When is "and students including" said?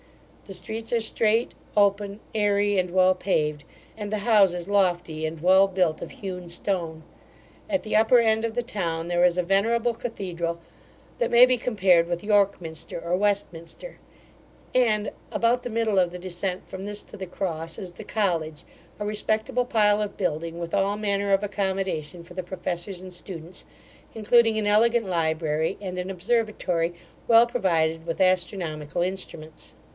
23.01-24.57